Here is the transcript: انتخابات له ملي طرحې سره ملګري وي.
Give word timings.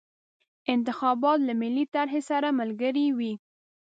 انتخابات 0.73 1.37
له 1.47 1.53
ملي 1.61 1.85
طرحې 1.95 2.21
سره 2.29 2.47
ملګري 2.59 3.07
وي. 3.17 3.33